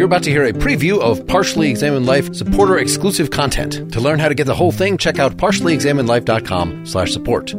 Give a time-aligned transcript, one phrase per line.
[0.00, 3.92] You're about to hear a preview of Partially Examined Life supporter exclusive content.
[3.92, 7.50] To learn how to get the whole thing, check out partiallyexaminedlife.com slash support.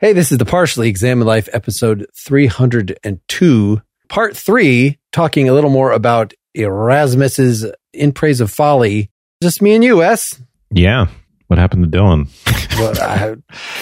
[0.00, 5.92] Hey, this is the Partially Examined Life episode 302, part three, talking a little more
[5.92, 9.12] about Erasmus's In Praise of Folly.
[9.44, 10.42] Just me and you, Wes.
[10.72, 11.06] Yeah.
[11.46, 12.26] What happened to Dylan?
[12.80, 13.36] well, I,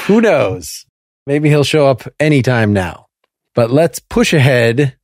[0.06, 0.84] who knows?
[1.27, 3.06] Maybe he'll show up anytime now.
[3.55, 4.98] But let's push ahead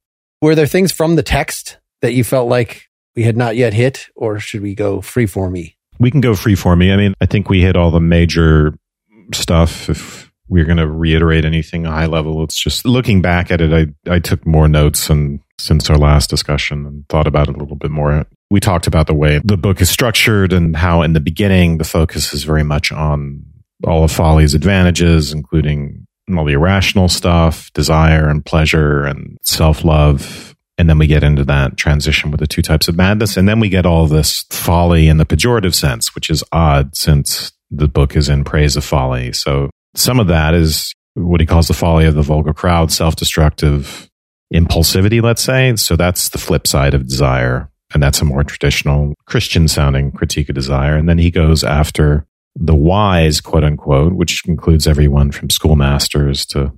[0.47, 4.07] were there things from the text that you felt like we had not yet hit,
[4.15, 5.77] or should we go free for me?
[5.99, 6.93] We can go free for me.
[6.93, 8.75] I mean, I think we hit all the major
[9.33, 9.89] stuff.
[9.89, 13.73] If we're going to reiterate anything high level, it's just looking back at it.
[14.07, 17.59] I, I took more notes and since our last discussion and thought about it a
[17.59, 18.27] little bit more.
[18.51, 21.85] We talked about the way the book is structured and how in the beginning the
[21.85, 23.43] focus is very much on
[23.85, 30.55] all of folly's advantages, including all the irrational stuff, desire and pleasure and self love.
[30.79, 33.37] And then we get into that transition with the two types of madness.
[33.37, 37.53] And then we get all this folly in the pejorative sense, which is odd since
[37.71, 39.33] the book is in praise of folly.
[39.33, 43.17] So some of that is what he calls the folly of the vulgar crowd, self
[43.17, 44.11] destructive
[44.53, 45.75] impulsivity, let's say.
[45.77, 47.71] So that's the flip side of desire.
[47.95, 50.97] And that's a more traditional Christian sounding critique of desire.
[50.97, 52.27] And then he goes after
[52.59, 56.73] the wise, quote unquote, which includes everyone from schoolmasters to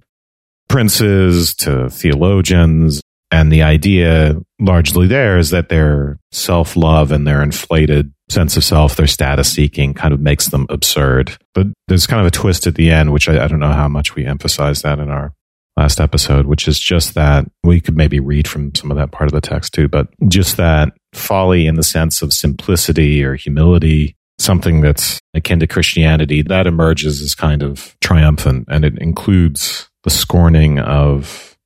[0.68, 3.00] princes to theologians.
[3.30, 8.64] And the idea largely there is that their self love and their inflated sense of
[8.64, 11.36] self, their status seeking kind of makes them absurd.
[11.54, 13.88] But there's kind of a twist at the end, which I, I don't know how
[13.88, 15.32] much we emphasize that in our
[15.76, 19.28] last episode, which is just that we could maybe read from some of that part
[19.28, 24.16] of the text too, but just that folly in the sense of simplicity or humility
[24.38, 30.10] something that's akin to Christianity, that emerges as kind of triumphant and it includes the
[30.10, 31.56] scorning of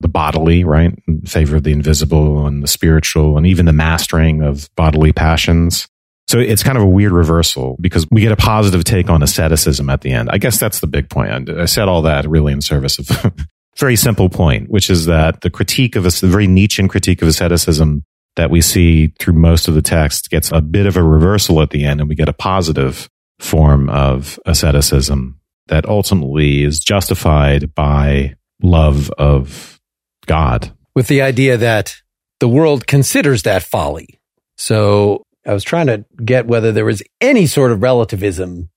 [0.00, 0.94] the bodily, right?
[1.08, 5.88] In favor of the invisible and the spiritual and even the mastering of bodily passions.
[6.28, 9.88] So it's kind of a weird reversal because we get a positive take on asceticism
[9.88, 10.28] at the end.
[10.30, 11.48] I guess that's the big point.
[11.48, 13.32] I said all that really in service of a
[13.78, 18.04] very simple point, which is that the critique of a very Nietzschean critique of asceticism
[18.36, 21.70] that we see through most of the text gets a bit of a reversal at
[21.70, 23.08] the end and we get a positive
[23.38, 29.80] form of asceticism that ultimately is justified by love of
[30.26, 30.72] God.
[30.94, 31.96] With the idea that
[32.40, 34.20] the world considers that folly.
[34.56, 38.70] So I was trying to get whether there was any sort of relativism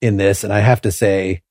[0.00, 0.44] in this.
[0.44, 1.42] And I have to say,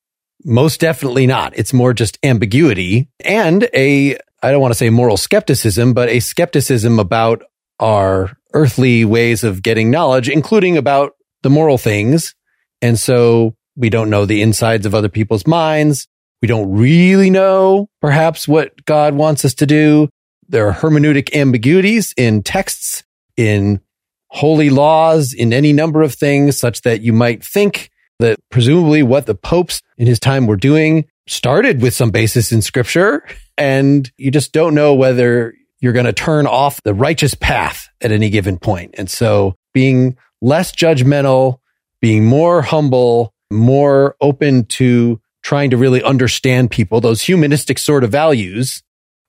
[0.44, 1.58] most definitely not.
[1.58, 6.20] It's more just ambiguity and a I don't want to say moral skepticism, but a
[6.20, 7.44] skepticism about
[7.80, 12.36] our earthly ways of getting knowledge, including about the moral things.
[12.82, 16.08] And so we don't know the insides of other people's minds.
[16.42, 20.10] We don't really know perhaps what God wants us to do.
[20.48, 23.04] There are hermeneutic ambiguities in texts,
[23.36, 23.82] in
[24.30, 27.90] holy laws, in any number of things such that you might think
[28.20, 32.62] that presumably what the popes in his time were doing started with some basis in
[32.62, 33.24] scripture
[33.58, 38.12] and you just don't know whether you're going to turn off the righteous path at
[38.12, 38.96] any given point.
[38.98, 41.60] And so being less judgmental,
[42.02, 48.12] being more humble, more open to trying to really understand people, those humanistic sort of
[48.12, 48.82] values,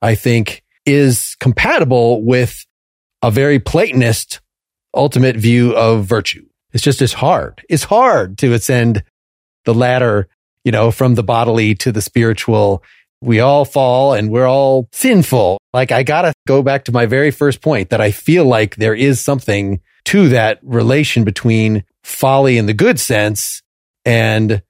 [0.02, 2.66] I think is compatible with
[3.22, 4.40] a very Platonist
[4.94, 6.46] ultimate view of virtue.
[6.72, 7.64] It's just as hard.
[7.68, 9.02] It's hard to ascend
[9.64, 10.28] the ladder,
[10.68, 12.82] you know, from the bodily to the spiritual
[13.22, 15.56] we all fall and we're all sinful.
[15.72, 18.94] Like I gotta go back to my very first point that I feel like there
[18.94, 23.62] is something to that relation between folly in the good sense
[24.04, 24.60] and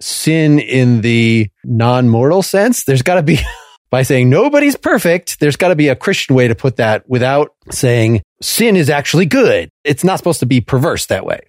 [0.00, 2.84] sin in the non-mortal sense.
[2.84, 3.40] There's gotta be,
[3.90, 8.22] by saying nobody's perfect, there's gotta be a Christian way to put that without saying
[8.40, 9.68] sin is actually good.
[9.82, 11.40] It's not supposed to be perverse that way.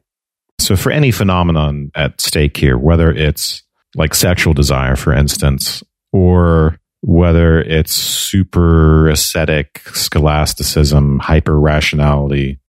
[0.59, 3.63] So for any phenomenon at stake here, whether it's
[3.96, 12.60] like sexual desire, for instance, or whether it's super ascetic scholasticism, hyper rationality,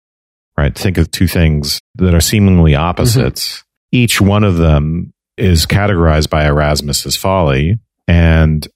[0.57, 0.75] right?
[0.77, 3.59] Think of two things that are seemingly opposites.
[3.59, 3.67] Mm-hmm.
[3.93, 8.67] Each one of them is categorized by Erasmus as folly, and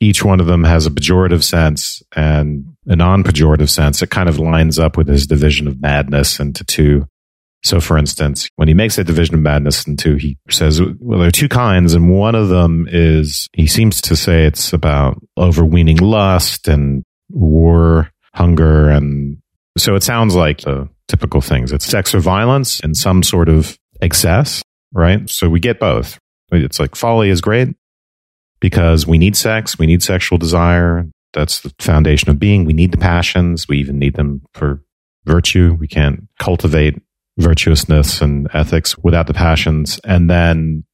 [0.00, 4.02] each one of them has a pejorative sense and a non pejorative sense.
[4.02, 7.08] It kind of lines up with his division of madness into two
[7.64, 11.28] so, for instance, when he makes that division of madness into, he says, well, there
[11.28, 15.96] are two kinds, and one of them is he seems to say it's about overweening
[15.96, 19.38] lust and war, hunger, and
[19.76, 21.72] so it sounds like the typical things.
[21.72, 24.62] It's sex or violence and some sort of excess,
[24.92, 25.28] right?
[25.28, 26.18] So we get both.
[26.52, 27.68] It's like folly is great
[28.60, 32.64] because we need sex, we need sexual desire, That's the foundation of being.
[32.64, 33.68] We need the passions.
[33.68, 34.82] We even need them for
[35.24, 35.76] virtue.
[35.78, 37.00] We can't cultivate
[37.38, 40.00] virtuousness and ethics without the passions.
[40.04, 40.84] And then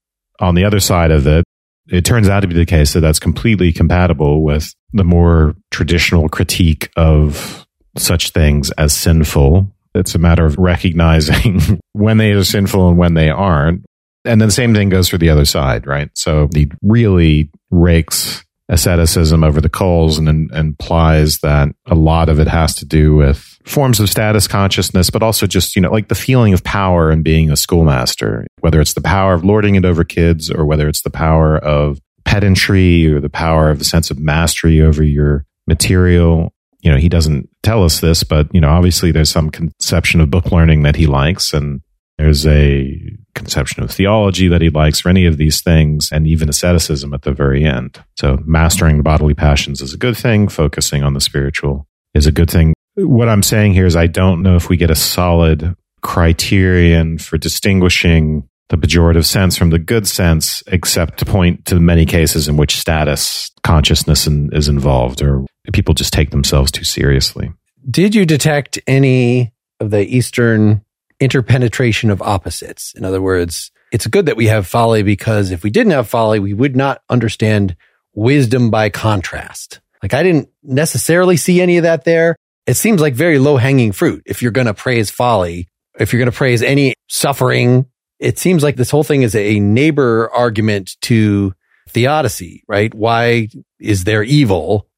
[0.40, 1.44] on the other side of it,
[1.88, 6.28] it turns out to be the case that that's completely compatible with the more traditional
[6.28, 9.70] critique of such things as sinful.
[9.94, 13.84] It's a matter of recognizing when they are sinful and when they aren't.
[14.24, 16.08] And then the same thing goes for the other side, right?
[16.14, 22.40] So he really rakes asceticism over the coals and, and implies that a lot of
[22.40, 26.08] it has to do with forms of status consciousness, but also just, you know, like
[26.08, 29.84] the feeling of power and being a schoolmaster, whether it's the power of lording it
[29.84, 34.10] over kids or whether it's the power of pedantry or the power of the sense
[34.10, 36.52] of mastery over your material.
[36.80, 40.30] You know, he doesn't tell us this, but, you know, obviously there's some conception of
[40.30, 41.80] book learning that he likes and
[42.18, 46.48] there's a conception of theology that he likes, or any of these things, and even
[46.48, 48.02] asceticism at the very end.
[48.16, 52.32] So, mastering the bodily passions is a good thing, focusing on the spiritual is a
[52.32, 52.72] good thing.
[52.94, 57.38] What I'm saying here is, I don't know if we get a solid criterion for
[57.38, 62.48] distinguishing the pejorative sense from the good sense, except to point to the many cases
[62.48, 67.52] in which status consciousness in, is involved, or people just take themselves too seriously.
[67.90, 70.82] Did you detect any of the Eastern
[71.24, 72.92] interpenetration of opposites.
[72.94, 76.38] In other words, it's good that we have folly because if we didn't have folly,
[76.38, 77.76] we would not understand
[78.14, 79.80] wisdom by contrast.
[80.02, 82.36] Like I didn't necessarily see any of that there.
[82.66, 84.22] It seems like very low hanging fruit.
[84.26, 85.68] If you're going to praise folly,
[85.98, 87.86] if you're going to praise any suffering,
[88.18, 91.54] it seems like this whole thing is a neighbor argument to
[91.88, 92.92] theodicy, right?
[92.94, 93.48] Why
[93.78, 94.88] is there evil?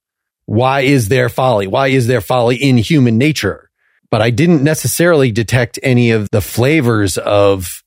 [0.46, 1.67] Why is there folly?
[1.67, 3.65] Why is there folly in human nature?
[4.11, 7.82] But I didn't necessarily detect any of the flavors of,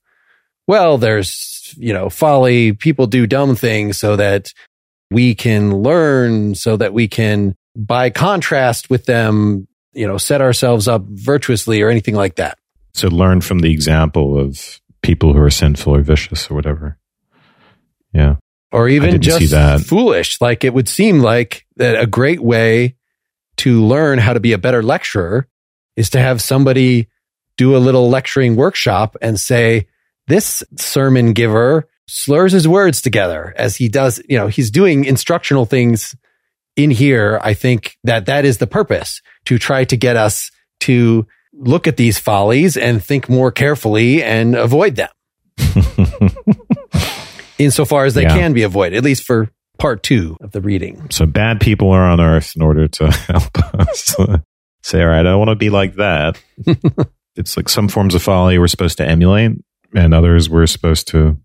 [0.66, 2.72] well, there's, you know, folly.
[2.72, 4.52] People do dumb things so that
[5.10, 10.86] we can learn, so that we can, by contrast with them, you know, set ourselves
[10.86, 12.58] up virtuously or anything like that.
[12.94, 16.98] So learn from the example of people who are sinful or vicious or whatever.
[18.12, 18.36] Yeah.
[18.72, 20.40] Or even just foolish.
[20.40, 22.96] Like it would seem like that a great way
[23.56, 25.48] to learn how to be a better lecturer
[26.00, 27.08] is to have somebody
[27.58, 29.86] do a little lecturing workshop and say,
[30.26, 35.66] this sermon giver slurs his words together as he does, you know, he's doing instructional
[35.66, 36.16] things
[36.74, 37.38] in here.
[37.42, 40.50] I think that that is the purpose to try to get us
[40.80, 45.10] to look at these follies and think more carefully and avoid them.
[47.58, 48.34] insofar as they yeah.
[48.34, 51.10] can be avoided, at least for part two of the reading.
[51.10, 54.16] So bad people are on earth in order to help us
[54.82, 56.40] say, all right, I don't want to be like that.
[57.36, 59.52] it's like some forms of folly we're supposed to emulate
[59.94, 61.36] and others we're supposed to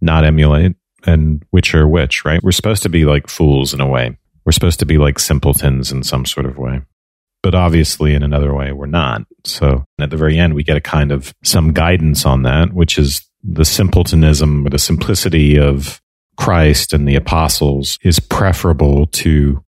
[0.00, 0.76] not emulate.
[1.04, 2.42] And which are which, right?
[2.42, 4.16] We're supposed to be like fools in a way.
[4.44, 6.82] We're supposed to be like simpletons in some sort of way.
[7.42, 9.22] But obviously, in another way, we're not.
[9.44, 12.98] So at the very end, we get a kind of some guidance on that, which
[12.98, 16.00] is the simpletonism or the simplicity of
[16.36, 19.64] Christ and the apostles is preferable to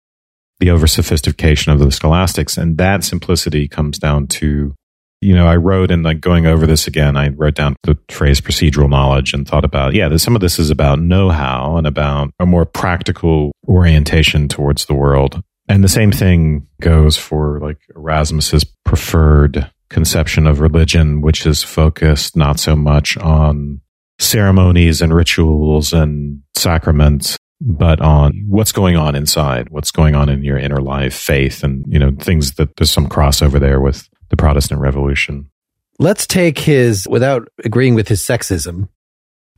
[0.60, 2.56] the over sophistication of the scholastics.
[2.56, 4.74] And that simplicity comes down to,
[5.20, 8.40] you know, I wrote and like going over this again, I wrote down the phrase
[8.40, 12.30] procedural knowledge and thought about, yeah, some of this is about know how and about
[12.40, 15.42] a more practical orientation towards the world.
[15.68, 22.36] And the same thing goes for like Erasmus's preferred conception of religion, which is focused
[22.36, 23.80] not so much on
[24.18, 30.44] ceremonies and rituals and sacraments but on what's going on inside, what's going on in
[30.44, 34.36] your inner life, faith, and you know things that there's some crossover there with the
[34.36, 35.50] Protestant Revolution.
[35.98, 38.88] Let's take his, without agreeing with his sexism,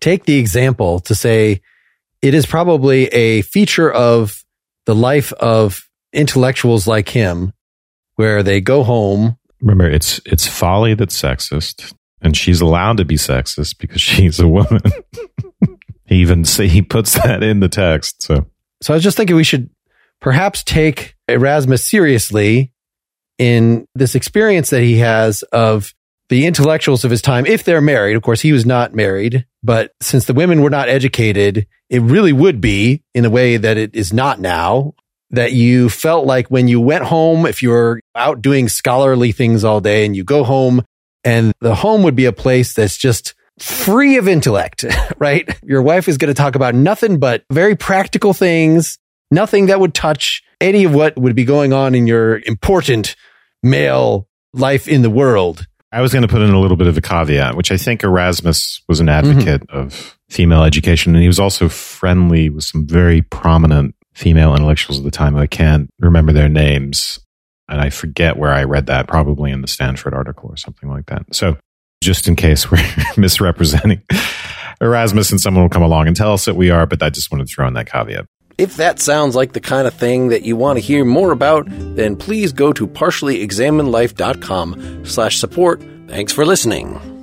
[0.00, 1.60] take the example to say
[2.22, 4.42] it is probably a feature of
[4.86, 7.52] the life of intellectuals like him,
[8.16, 9.36] where they go home.
[9.60, 11.92] Remember, it's it's folly that's sexist,
[12.22, 14.80] and she's allowed to be sexist because she's a woman.
[16.10, 18.22] He even say he puts that in the text.
[18.22, 18.46] So,
[18.82, 19.70] so I was just thinking we should
[20.20, 22.72] perhaps take Erasmus seriously
[23.38, 25.94] in this experience that he has of
[26.28, 28.16] the intellectuals of his time, if they're married.
[28.16, 32.32] Of course, he was not married, but since the women were not educated, it really
[32.32, 34.94] would be in a way that it is not now
[35.30, 39.64] that you felt like when you went home, if you were out doing scholarly things
[39.64, 40.82] all day and you go home
[41.24, 44.84] and the home would be a place that's just free of intellect,
[45.18, 45.48] right?
[45.62, 48.98] Your wife is going to talk about nothing but very practical things,
[49.30, 53.16] nothing that would touch any of what would be going on in your important
[53.62, 55.66] male life in the world.
[55.92, 58.04] I was going to put in a little bit of a caveat, which I think
[58.04, 59.76] Erasmus was an advocate mm-hmm.
[59.76, 61.14] of female education.
[61.14, 65.36] And he was also friendly with some very prominent female intellectuals at the time.
[65.36, 67.18] I can't remember their names.
[67.68, 71.06] And I forget where I read that, probably in the Stanford article or something like
[71.06, 71.34] that.
[71.34, 71.56] So
[72.00, 72.78] just in case we're
[73.16, 74.02] misrepresenting
[74.80, 77.30] Erasmus and someone will come along and tell us that we are, but I just
[77.30, 78.24] wanted to throw in that caveat.
[78.56, 81.66] If that sounds like the kind of thing that you want to hear more about,
[81.68, 85.82] then please go to partiallyexaminedlife.com slash support.
[86.08, 87.19] Thanks for listening.